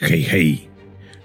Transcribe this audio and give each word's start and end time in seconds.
Hej, 0.00 0.22
hej! 0.22 0.68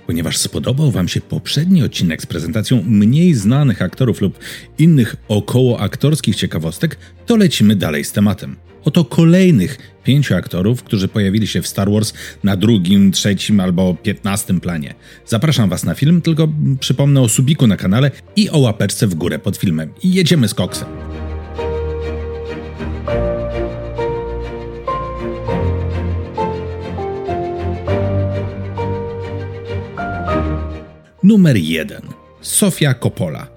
Ponieważ 0.07 0.37
spodobał 0.37 0.91
Wam 0.91 1.07
się 1.07 1.21
poprzedni 1.21 1.83
odcinek 1.83 2.21
z 2.21 2.25
prezentacją 2.25 2.83
mniej 2.87 3.33
znanych 3.33 3.81
aktorów 3.81 4.21
lub 4.21 4.39
innych 4.77 5.15
około 5.27 5.79
aktorskich 5.79 6.35
ciekawostek, 6.35 6.97
to 7.25 7.35
lecimy 7.35 7.75
dalej 7.75 8.03
z 8.03 8.11
tematem. 8.11 8.55
Oto 8.85 9.05
kolejnych 9.05 9.77
pięciu 10.03 10.35
aktorów, 10.35 10.83
którzy 10.83 11.07
pojawili 11.07 11.47
się 11.47 11.61
w 11.61 11.67
Star 11.67 11.91
Wars 11.91 12.13
na 12.43 12.57
drugim, 12.57 13.11
trzecim 13.11 13.59
albo 13.59 13.93
piętnastym 13.93 14.59
planie. 14.59 14.95
Zapraszam 15.25 15.69
Was 15.69 15.83
na 15.83 15.95
film, 15.95 16.21
tylko 16.21 16.47
przypomnę 16.79 17.21
o 17.21 17.29
subiku 17.29 17.67
na 17.67 17.77
kanale 17.77 18.11
i 18.35 18.49
o 18.49 18.57
łapeczce 18.57 19.07
w 19.07 19.15
górę 19.15 19.39
pod 19.39 19.57
filmem. 19.57 19.89
I 20.03 20.13
jedziemy 20.13 20.47
z 20.47 20.53
koksem. 20.53 21.12
Numer 31.33 31.57
1. 31.57 32.01
Sofia 32.41 32.93
Coppola. 32.93 33.47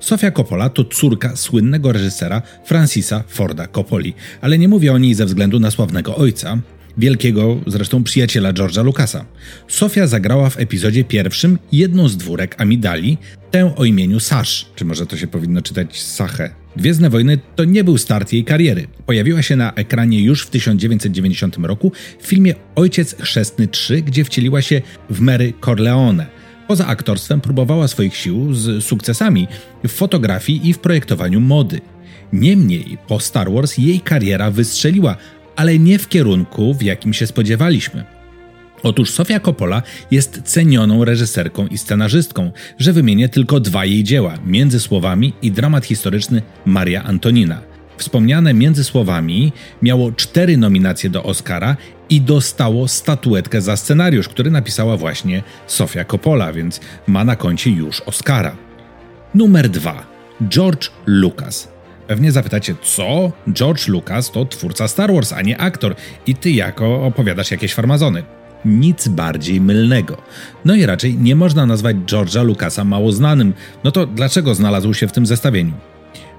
Sofia 0.00 0.30
Coppola 0.30 0.68
to 0.68 0.84
córka 0.84 1.36
słynnego 1.36 1.92
reżysera 1.92 2.42
Francisa 2.64 3.24
Forda 3.28 3.66
Coppoli, 3.66 4.14
ale 4.40 4.58
nie 4.58 4.68
mówię 4.68 4.92
o 4.92 4.98
niej 4.98 5.14
ze 5.14 5.26
względu 5.26 5.60
na 5.60 5.70
sławnego 5.70 6.16
ojca, 6.16 6.58
wielkiego 6.98 7.60
zresztą 7.66 8.04
przyjaciela 8.04 8.52
George'a 8.52 8.84
Lucasa. 8.84 9.24
Sofia 9.68 10.06
zagrała 10.06 10.50
w 10.50 10.58
epizodzie 10.60 11.04
pierwszym 11.04 11.58
jedną 11.72 12.08
z 12.08 12.16
dwórek 12.16 12.54
Amidali, 12.58 13.18
tę 13.50 13.76
o 13.76 13.84
imieniu 13.84 14.20
Sash, 14.20 14.66
czy 14.76 14.84
może 14.84 15.06
to 15.06 15.16
się 15.16 15.26
powinno 15.26 15.62
czytać 15.62 16.02
Sache. 16.02 16.50
Gwiezdne 16.76 17.10
Wojny 17.10 17.38
to 17.56 17.64
nie 17.64 17.84
był 17.84 17.98
start 17.98 18.32
jej 18.32 18.44
kariery. 18.44 18.86
Pojawiła 19.06 19.42
się 19.42 19.56
na 19.56 19.74
ekranie 19.74 20.22
już 20.22 20.42
w 20.42 20.50
1990 20.50 21.56
roku 21.56 21.92
w 22.20 22.26
filmie 22.26 22.54
Ojciec 22.74 23.16
Chrzestny 23.20 23.68
3, 23.68 24.02
gdzie 24.02 24.24
wcieliła 24.24 24.62
się 24.62 24.82
w 25.10 25.20
Mary 25.20 25.52
Corleone– 25.60 26.26
Poza 26.70 26.86
aktorstwem 26.86 27.40
próbowała 27.40 27.88
swoich 27.88 28.16
sił 28.16 28.54
z 28.54 28.84
sukcesami 28.84 29.48
w 29.84 29.88
fotografii 29.88 30.68
i 30.68 30.72
w 30.72 30.78
projektowaniu 30.78 31.40
mody. 31.40 31.80
Niemniej 32.32 32.98
po 33.08 33.20
Star 33.20 33.52
Wars 33.52 33.78
jej 33.78 34.00
kariera 34.00 34.50
wystrzeliła, 34.50 35.16
ale 35.56 35.78
nie 35.78 35.98
w 35.98 36.08
kierunku, 36.08 36.74
w 36.74 36.82
jakim 36.82 37.14
się 37.14 37.26
spodziewaliśmy. 37.26 38.04
Otóż 38.82 39.10
Sofia 39.10 39.40
Coppola 39.40 39.82
jest 40.10 40.42
cenioną 40.44 41.04
reżyserką 41.04 41.66
i 41.66 41.78
scenarzystką, 41.78 42.52
że 42.78 42.92
wymienię 42.92 43.28
tylko 43.28 43.60
dwa 43.60 43.84
jej 43.84 44.04
dzieła: 44.04 44.34
Między 44.46 44.80
słowami 44.80 45.32
i 45.42 45.52
dramat 45.52 45.86
historyczny 45.86 46.42
Maria 46.66 47.04
Antonina. 47.04 47.60
Wspomniane 48.00 48.54
między 48.54 48.84
słowami 48.84 49.52
miało 49.82 50.12
cztery 50.12 50.56
nominacje 50.56 51.10
do 51.10 51.22
Oscara 51.22 51.76
i 52.10 52.20
dostało 52.20 52.88
statuetkę 52.88 53.60
za 53.60 53.76
scenariusz, 53.76 54.28
który 54.28 54.50
napisała 54.50 54.96
właśnie 54.96 55.42
Sofia 55.66 56.04
Coppola, 56.04 56.52
więc 56.52 56.80
ma 57.06 57.24
na 57.24 57.36
koncie 57.36 57.70
już 57.70 58.00
Oscara. 58.00 58.56
Numer 59.34 59.68
dwa. 59.68 60.06
George 60.48 60.90
Lucas. 61.06 61.68
Pewnie 62.06 62.32
zapytacie, 62.32 62.74
co? 62.82 63.32
George 63.52 63.88
Lucas 63.88 64.30
to 64.30 64.44
twórca 64.44 64.88
Star 64.88 65.12
Wars, 65.12 65.32
a 65.32 65.42
nie 65.42 65.58
aktor, 65.58 65.94
i 66.26 66.34
ty 66.34 66.50
jako 66.50 67.04
opowiadasz 67.04 67.50
jakieś 67.50 67.74
farmazony. 67.74 68.22
Nic 68.64 69.08
bardziej 69.08 69.60
mylnego. 69.60 70.16
No 70.64 70.74
i 70.74 70.86
raczej 70.86 71.14
nie 71.14 71.36
można 71.36 71.66
nazwać 71.66 71.96
George'a 71.96 72.44
Lucasa 72.44 72.84
mało 72.84 73.12
znanym, 73.12 73.54
no 73.84 73.90
to 73.90 74.06
dlaczego 74.06 74.54
znalazł 74.54 74.94
się 74.94 75.08
w 75.08 75.12
tym 75.12 75.26
zestawieniu? 75.26 75.72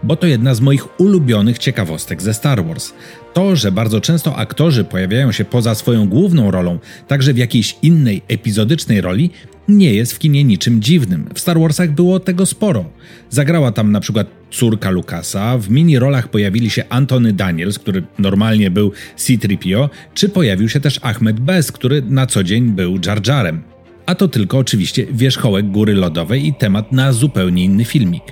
Bo 0.03 0.16
to 0.16 0.27
jedna 0.27 0.55
z 0.55 0.61
moich 0.61 0.99
ulubionych 0.99 1.57
ciekawostek 1.57 2.21
ze 2.21 2.33
Star 2.33 2.66
Wars. 2.66 2.94
To, 3.33 3.55
że 3.55 3.71
bardzo 3.71 4.02
często 4.02 4.35
aktorzy 4.35 4.83
pojawiają 4.83 5.31
się 5.31 5.45
poza 5.45 5.75
swoją 5.75 6.07
główną 6.07 6.52
rolą, 6.52 6.80
także 7.07 7.33
w 7.33 7.38
jakiejś 7.38 7.75
innej 7.81 8.22
epizodycznej 8.27 9.02
roli, 9.02 9.29
nie 9.67 9.94
jest 9.94 10.13
w 10.13 10.19
kinie 10.19 10.44
niczym 10.44 10.81
dziwnym. 10.81 11.29
W 11.33 11.39
Star 11.39 11.59
Warsach 11.59 11.91
było 11.91 12.19
tego 12.19 12.45
sporo. 12.45 12.85
Zagrała 13.29 13.72
tam 13.72 13.91
na 13.91 13.99
przykład 13.99 14.27
córka 14.52 14.89
Lucasa, 14.89 15.57
w 15.57 15.69
mini 15.69 16.00
rolach 16.00 16.28
pojawili 16.28 16.69
się 16.69 16.84
Antony 16.90 17.34
Daniels, 17.34 17.79
który 17.79 18.03
normalnie 18.19 18.72
był 18.72 18.91
C-3PO, 19.16 19.90
czy 20.13 20.29
pojawił 20.29 20.69
się 20.69 20.79
też 20.79 21.00
Ahmed 21.01 21.40
Best, 21.40 21.72
który 21.72 22.01
na 22.01 22.25
co 22.25 22.44
dzień 22.44 22.69
był 22.69 23.00
Jar 23.06 23.28
Jarem. 23.28 23.61
A 24.06 24.16
to 24.16 24.28
tylko 24.28 24.57
oczywiście 24.57 25.06
wierzchołek 25.11 25.72
góry 25.72 25.94
lodowej 25.94 26.47
i 26.47 26.53
temat 26.53 26.91
na 26.91 27.13
zupełnie 27.13 27.63
inny 27.63 27.85
filmik. 27.85 28.23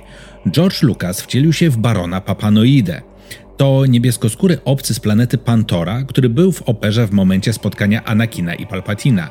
George 0.48 0.82
Lucas 0.82 1.20
wcielił 1.20 1.52
się 1.52 1.70
w 1.70 1.76
barona 1.76 2.20
Papanoide. 2.20 3.02
To 3.56 3.86
niebieskoskóry 3.86 4.58
obcy 4.64 4.94
z 4.94 5.00
planety 5.00 5.38
Pantora, 5.38 6.02
który 6.02 6.28
był 6.28 6.52
w 6.52 6.62
operze 6.62 7.06
w 7.06 7.12
momencie 7.12 7.52
spotkania 7.52 8.04
Anakina 8.04 8.54
i 8.54 8.66
Palpatina. 8.66 9.30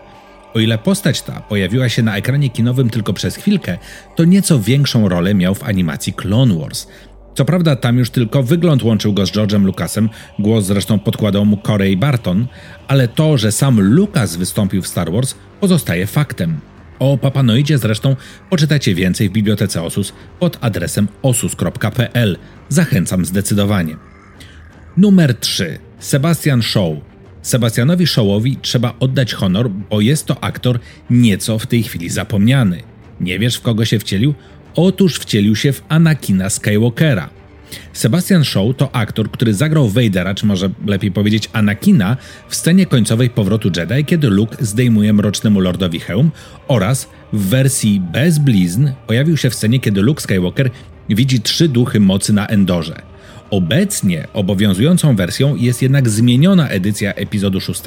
O 0.54 0.60
ile 0.60 0.78
postać 0.78 1.22
ta 1.22 1.42
pojawiła 1.42 1.90
się 1.90 2.04
na 2.04 2.18
ekranie 2.18 2.50
kinowym 2.50 2.90
tylko 2.90 3.14
przez 3.14 3.36
chwilkę, 3.36 3.78
to 4.16 4.26
nieco 4.26 4.60
większą 4.60 5.10
rolę 5.10 5.36
miał 5.36 5.56
w 5.56 5.64
animacji 5.64 6.14
Clone 6.14 6.60
Wars. 6.60 6.88
Co 7.36 7.46
prawda 7.46 7.76
tam 7.76 7.98
już 7.98 8.10
tylko 8.10 8.44
wygląd 8.44 8.84
łączył 8.84 9.14
go 9.14 9.26
z 9.26 9.32
George'em 9.32 9.64
Lucasem, 9.66 10.10
głos 10.40 10.66
zresztą 10.66 11.00
podkładał 11.00 11.46
mu 11.46 11.58
Corey 11.58 11.98
Barton, 11.98 12.48
ale 12.88 13.08
to, 13.08 13.38
że 13.38 13.52
sam 13.52 13.82
Lucas 13.82 14.36
wystąpił 14.36 14.82
w 14.82 14.88
Star 14.88 15.12
Wars 15.12 15.36
pozostaje 15.60 16.08
faktem. 16.08 16.60
O 17.00 17.18
Papanoidzie 17.18 17.78
zresztą 17.78 18.16
poczytacie 18.50 18.96
więcej 18.96 19.30
w 19.30 19.32
bibliotece 19.32 19.84
Osus 19.84 20.14
pod 20.40 20.58
adresem 20.62 21.08
osus.pl. 21.22 22.38
Zachęcam 22.70 23.26
zdecydowanie. 23.26 23.96
Numer 24.98 25.36
3. 25.36 25.80
Sebastian 26.00 26.62
Shaw. 26.62 26.94
Sebastianowi 27.42 28.08
Shawowi 28.08 28.58
trzeba 28.62 28.94
oddać 29.00 29.34
honor, 29.34 29.70
bo 29.70 30.02
jest 30.02 30.26
to 30.26 30.44
aktor 30.44 30.80
nieco 31.10 31.60
w 31.60 31.68
tej 31.68 31.84
chwili 31.84 32.10
zapomniany. 32.10 32.84
Nie 33.22 33.40
wiesz 33.40 33.56
w 33.56 33.62
kogo 33.62 33.86
się 33.86 34.00
wcielił? 34.00 34.34
Otóż 34.76 35.16
wcielił 35.16 35.56
się 35.56 35.74
w 35.74 35.84
Anakina 35.90 36.50
Skywalkera. 36.50 37.30
Sebastian 37.94 38.44
Shaw 38.44 38.76
to 38.78 38.96
aktor, 38.96 39.32
który 39.32 39.54
zagrał 39.54 39.90
Vadera, 39.90 40.36
czy 40.36 40.46
może 40.46 40.70
lepiej 40.86 41.12
powiedzieć 41.12 41.50
Anakina, 41.54 42.18
w 42.50 42.56
scenie 42.56 42.86
końcowej 42.86 43.30
powrotu 43.30 43.72
Jedi, 43.78 44.06
kiedy 44.06 44.30
Luke 44.30 44.58
zdejmuje 44.60 45.14
mrocznemu 45.14 45.60
lordowi 45.60 46.00
hełm 46.00 46.32
oraz 46.68 47.10
w 47.34 47.46
wersji 47.46 48.02
bez 48.14 48.40
blizn 48.40 48.90
pojawił 49.08 49.38
się 49.38 49.50
w 49.50 49.56
scenie, 49.56 49.80
kiedy 49.80 50.02
Luke 50.02 50.22
Skywalker 50.22 50.70
widzi 51.10 51.42
trzy 51.42 51.68
duchy 51.68 52.00
mocy 52.00 52.34
na 52.34 52.48
Endorze. 52.48 53.02
Obecnie 53.52 54.28
obowiązującą 54.34 55.16
wersją 55.16 55.56
jest 55.56 55.82
jednak 55.82 56.10
zmieniona 56.10 56.70
edycja 56.70 57.14
epizodu 57.14 57.62
6, 57.62 57.82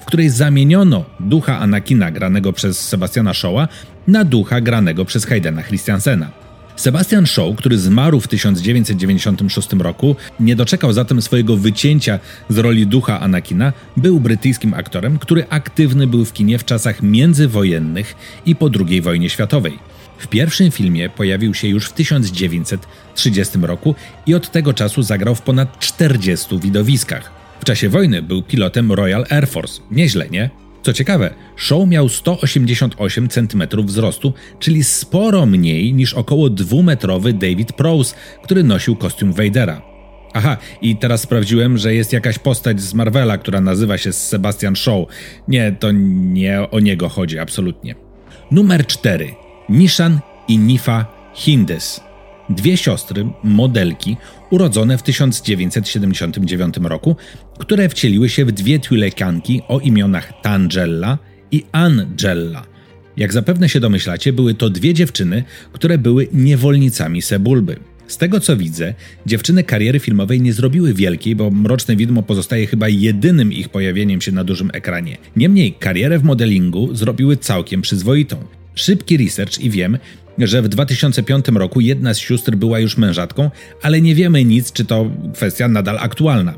w 0.00 0.04
której 0.04 0.30
zamieniono 0.30 1.04
ducha 1.20 1.58
Anakina 1.58 2.10
granego 2.10 2.52
przez 2.52 2.88
Sebastiana 2.88 3.34
Shawa 3.34 3.68
na 4.06 4.24
ducha 4.24 4.60
granego 4.60 5.04
przez 5.04 5.26
Haydena 5.26 5.62
Christiansena. 5.62 6.45
Sebastian 6.76 7.26
Shaw, 7.26 7.56
który 7.56 7.78
zmarł 7.78 8.20
w 8.20 8.28
1996 8.28 9.68
roku, 9.72 10.16
nie 10.40 10.56
doczekał 10.56 10.92
zatem 10.92 11.22
swojego 11.22 11.56
wycięcia 11.56 12.18
z 12.48 12.58
roli 12.58 12.86
ducha 12.86 13.20
Anakina, 13.20 13.72
był 13.96 14.20
brytyjskim 14.20 14.74
aktorem, 14.74 15.18
który 15.18 15.46
aktywny 15.48 16.06
był 16.06 16.24
w 16.24 16.32
kinie 16.32 16.58
w 16.58 16.64
czasach 16.64 17.02
międzywojennych 17.02 18.14
i 18.46 18.56
po 18.56 18.70
II 18.88 19.00
wojnie 19.02 19.30
światowej. 19.30 19.78
W 20.18 20.26
pierwszym 20.26 20.70
filmie 20.70 21.08
pojawił 21.08 21.54
się 21.54 21.68
już 21.68 21.88
w 21.88 21.92
1930 21.92 23.58
roku 23.62 23.94
i 24.26 24.34
od 24.34 24.50
tego 24.50 24.74
czasu 24.74 25.02
zagrał 25.02 25.34
w 25.34 25.42
ponad 25.42 25.78
40 25.78 26.58
widowiskach. 26.58 27.30
W 27.60 27.64
czasie 27.64 27.88
wojny 27.88 28.22
był 28.22 28.42
pilotem 28.42 28.92
Royal 28.92 29.24
Air 29.30 29.48
Force. 29.48 29.80
Nieźle, 29.90 30.28
nie? 30.30 30.50
Co 30.86 30.92
ciekawe, 30.92 31.34
Shaw 31.56 31.88
miał 31.88 32.08
188 32.08 33.28
cm 33.28 33.62
wzrostu, 33.84 34.32
czyli 34.58 34.84
sporo 34.84 35.46
mniej 35.46 35.94
niż 35.94 36.14
około 36.14 36.50
dwumetrowy 36.50 37.32
David 37.32 37.72
Prowse, 37.72 38.14
który 38.42 38.64
nosił 38.64 38.96
kostium 38.96 39.32
Vadera. 39.32 39.82
Aha, 40.34 40.56
i 40.82 40.96
teraz 40.96 41.20
sprawdziłem, 41.20 41.78
że 41.78 41.94
jest 41.94 42.12
jakaś 42.12 42.38
postać 42.38 42.80
z 42.80 42.94
Marvela, 42.94 43.38
która 43.38 43.60
nazywa 43.60 43.98
się 43.98 44.12
Sebastian 44.12 44.76
Shaw. 44.76 45.06
Nie, 45.48 45.72
to 45.72 45.92
nie 45.92 46.70
o 46.70 46.80
niego 46.80 47.08
chodzi 47.08 47.38
absolutnie. 47.38 47.94
Numer 48.50 48.86
4. 48.86 49.34
Nishan 49.68 50.18
i 50.48 50.58
Nifa 50.58 51.06
Hindes. 51.34 52.00
Dwie 52.50 52.76
siostry, 52.76 53.26
modelki, 53.44 54.16
urodzone 54.50 54.98
w 54.98 55.02
1979 55.02 56.74
roku, 56.82 57.16
które 57.58 57.88
wcieliły 57.88 58.28
się 58.28 58.44
w 58.44 58.52
dwie 58.52 58.78
twilekanki 58.78 59.62
o 59.68 59.80
imionach 59.80 60.32
Tangella 60.42 61.18
i 61.50 61.64
Angella. 61.72 62.66
Jak 63.16 63.32
zapewne 63.32 63.68
się 63.68 63.80
domyślacie, 63.80 64.32
były 64.32 64.54
to 64.54 64.70
dwie 64.70 64.94
dziewczyny, 64.94 65.44
które 65.72 65.98
były 65.98 66.28
niewolnicami 66.32 67.22
Sebulby. 67.22 67.76
Z 68.06 68.16
tego 68.16 68.40
co 68.40 68.56
widzę, 68.56 68.94
dziewczyny 69.26 69.64
kariery 69.64 70.00
filmowej 70.00 70.40
nie 70.40 70.52
zrobiły 70.52 70.94
wielkiej, 70.94 71.36
bo 71.36 71.50
Mroczne 71.50 71.96
Widmo 71.96 72.22
pozostaje 72.22 72.66
chyba 72.66 72.88
jedynym 72.88 73.52
ich 73.52 73.68
pojawieniem 73.68 74.20
się 74.20 74.32
na 74.32 74.44
dużym 74.44 74.70
ekranie. 74.72 75.16
Niemniej 75.36 75.72
karierę 75.72 76.18
w 76.18 76.24
modelingu 76.24 76.94
zrobiły 76.94 77.36
całkiem 77.36 77.82
przyzwoitą. 77.82 78.36
Szybki 78.76 79.16
research 79.16 79.58
i 79.58 79.70
wiem, 79.70 79.98
że 80.38 80.62
w 80.62 80.68
2005 80.68 81.48
roku 81.48 81.80
jedna 81.80 82.14
z 82.14 82.18
sióstr 82.18 82.56
była 82.56 82.78
już 82.78 82.96
mężatką, 82.96 83.50
ale 83.82 84.00
nie 84.00 84.14
wiemy 84.14 84.44
nic, 84.44 84.72
czy 84.72 84.84
to 84.84 85.10
kwestia 85.34 85.68
nadal 85.68 85.98
aktualna. 85.98 86.54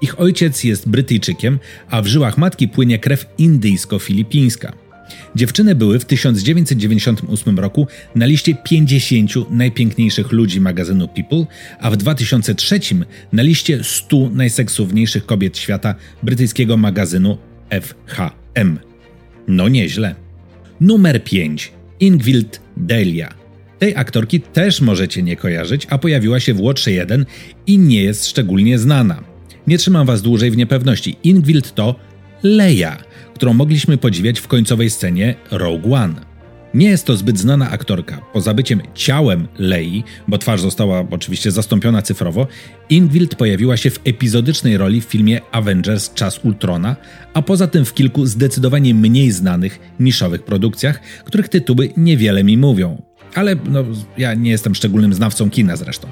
Ich 0.00 0.20
ojciec 0.20 0.64
jest 0.64 0.88
Brytyjczykiem, 0.88 1.58
a 1.90 2.02
w 2.02 2.06
żyłach 2.06 2.38
matki 2.38 2.68
płynie 2.68 2.98
krew 2.98 3.26
indyjsko-filipińska. 3.38 4.72
Dziewczyny 5.34 5.74
były 5.74 5.98
w 5.98 6.04
1998 6.04 7.58
roku 7.58 7.86
na 8.14 8.26
liście 8.26 8.54
50 8.54 9.50
najpiękniejszych 9.50 10.32
ludzi 10.32 10.60
magazynu 10.60 11.08
People, 11.08 11.46
a 11.80 11.90
w 11.90 11.96
2003 11.96 12.80
na 13.32 13.42
liście 13.42 13.84
100 13.84 14.30
najseksowniejszych 14.30 15.26
kobiet 15.26 15.58
świata 15.58 15.94
brytyjskiego 16.22 16.76
magazynu 16.76 17.38
FHM. 17.70 18.78
No 19.48 19.68
nieźle. 19.68 20.29
Numer 20.80 21.24
5. 21.24 21.72
Ingvild 22.00 22.60
Delia. 22.76 23.34
Tej 23.78 23.96
aktorki 23.96 24.40
też 24.40 24.80
możecie 24.80 25.22
nie 25.22 25.36
kojarzyć, 25.36 25.86
a 25.90 25.98
pojawiła 25.98 26.40
się 26.40 26.54
w 26.54 26.60
Łotrze 26.60 26.92
1 26.92 27.26
i 27.66 27.78
nie 27.78 28.02
jest 28.02 28.26
szczególnie 28.26 28.78
znana. 28.78 29.24
Nie 29.66 29.78
trzymam 29.78 30.06
was 30.06 30.22
dłużej 30.22 30.50
w 30.50 30.56
niepewności. 30.56 31.16
Ingvild 31.24 31.74
to 31.74 31.94
Leia, 32.42 32.96
którą 33.34 33.54
mogliśmy 33.54 33.96
podziwiać 33.96 34.40
w 34.40 34.48
końcowej 34.48 34.90
scenie 34.90 35.34
Rogue 35.50 35.94
One. 35.94 36.29
Nie 36.74 36.88
jest 36.88 37.06
to 37.06 37.16
zbyt 37.16 37.38
znana 37.38 37.70
aktorka. 37.70 38.20
Poza 38.32 38.54
byciem 38.54 38.80
ciałem 38.94 39.48
Lei, 39.58 40.04
bo 40.28 40.38
twarz 40.38 40.60
została 40.60 41.04
oczywiście 41.10 41.50
zastąpiona 41.50 42.02
cyfrowo, 42.02 42.46
Ingvild 42.90 43.34
pojawiła 43.34 43.76
się 43.76 43.90
w 43.90 44.00
epizodycznej 44.04 44.76
roli 44.76 45.00
w 45.00 45.04
filmie 45.04 45.40
Avengers 45.52 46.14
Czas 46.14 46.44
Ultrona, 46.44 46.96
a 47.34 47.42
poza 47.42 47.66
tym 47.66 47.84
w 47.84 47.94
kilku 47.94 48.26
zdecydowanie 48.26 48.94
mniej 48.94 49.30
znanych, 49.30 49.78
niszowych 50.00 50.42
produkcjach, 50.42 51.00
których 51.24 51.48
tytuły 51.48 51.92
niewiele 51.96 52.44
mi 52.44 52.58
mówią. 52.58 53.02
Ale 53.34 53.56
no, 53.64 53.84
ja 54.18 54.34
nie 54.34 54.50
jestem 54.50 54.74
szczególnym 54.74 55.14
znawcą 55.14 55.50
kina 55.50 55.76
zresztą. 55.76 56.08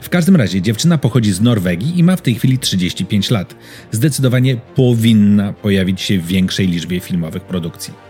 W 0.00 0.08
każdym 0.08 0.36
razie 0.36 0.62
dziewczyna 0.62 0.98
pochodzi 0.98 1.32
z 1.32 1.40
Norwegii 1.40 1.98
i 1.98 2.04
ma 2.04 2.16
w 2.16 2.22
tej 2.22 2.34
chwili 2.34 2.58
35 2.58 3.30
lat. 3.30 3.56
Zdecydowanie 3.92 4.56
powinna 4.56 5.52
pojawić 5.52 6.00
się 6.00 6.18
w 6.18 6.26
większej 6.26 6.66
liczbie 6.66 7.00
filmowych 7.00 7.42
produkcji. 7.42 8.05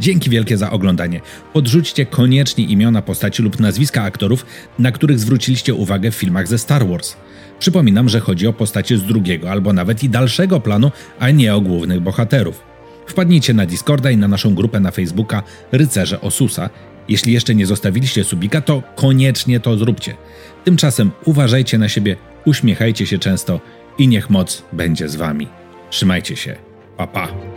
Dzięki 0.00 0.30
wielkie 0.30 0.56
za 0.56 0.70
oglądanie. 0.70 1.20
Podrzućcie 1.52 2.06
koniecznie 2.06 2.64
imiona 2.64 3.02
postaci 3.02 3.42
lub 3.42 3.60
nazwiska 3.60 4.02
aktorów, 4.02 4.46
na 4.78 4.92
których 4.92 5.18
zwróciliście 5.18 5.74
uwagę 5.74 6.10
w 6.10 6.14
filmach 6.14 6.48
ze 6.48 6.58
Star 6.58 6.88
Wars. 6.88 7.16
Przypominam, 7.58 8.08
że 8.08 8.20
chodzi 8.20 8.46
o 8.46 8.52
postacie 8.52 8.98
z 8.98 9.02
drugiego 9.02 9.50
albo 9.50 9.72
nawet 9.72 10.04
i 10.04 10.08
dalszego 10.08 10.60
planu, 10.60 10.90
a 11.18 11.30
nie 11.30 11.54
o 11.54 11.60
głównych 11.60 12.00
bohaterów. 12.00 12.62
Wpadnijcie 13.06 13.54
na 13.54 13.66
Discorda 13.66 14.10
i 14.10 14.16
na 14.16 14.28
naszą 14.28 14.54
grupę 14.54 14.80
na 14.80 14.90
Facebooka 14.90 15.42
Rycerze 15.72 16.20
Osusa. 16.20 16.70
Jeśli 17.08 17.32
jeszcze 17.32 17.54
nie 17.54 17.66
zostawiliście 17.66 18.24
subika, 18.24 18.60
to 18.60 18.82
koniecznie 18.96 19.60
to 19.60 19.76
zróbcie. 19.76 20.16
Tymczasem 20.64 21.10
uważajcie 21.24 21.78
na 21.78 21.88
siebie, 21.88 22.16
uśmiechajcie 22.44 23.06
się 23.06 23.18
często 23.18 23.60
i 23.98 24.08
niech 24.08 24.30
moc 24.30 24.62
będzie 24.72 25.08
z 25.08 25.16
wami. 25.16 25.48
Trzymajcie 25.90 26.36
się. 26.36 26.56
Pa 26.96 27.06
pa. 27.06 27.51